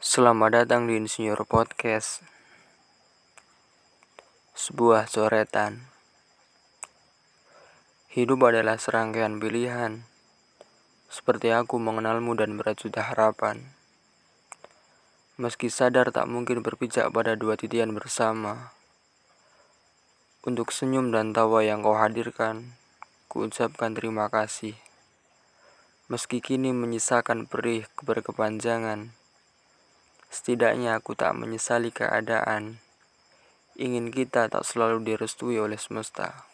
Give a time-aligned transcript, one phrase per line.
[0.00, 2.24] Selamat datang di Insinyur Podcast.
[4.56, 5.92] Sebuah coretan.
[8.08, 10.08] Hidup adalah serangkaian pilihan.
[11.12, 13.76] Seperti aku mengenalmu dan berjuta harapan.
[15.36, 18.72] Meski sadar tak mungkin berpijak pada dua titian bersama.
[20.48, 22.72] Untuk senyum dan tawa yang kau hadirkan,
[23.28, 24.80] kuucapkan terima kasih.
[26.08, 29.19] Meski kini menyisakan perih berkepanjangan,
[30.30, 32.78] setidaknya aku tak menyesali keadaan.
[33.74, 36.49] Ingin kita tak selalu direstui oleh semesta.